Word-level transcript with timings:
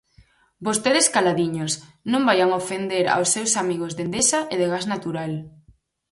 Vostedes 0.67 1.07
caladiños, 1.15 1.71
non 2.11 2.21
vaian 2.27 2.49
ofender 2.61 3.05
aos 3.09 3.29
seus 3.35 3.51
amigos 3.61 3.91
de 3.97 4.03
Endesa 4.05 4.39
e 4.53 4.55
de 4.61 4.67
Gas 4.73 4.85
Natural. 4.93 5.33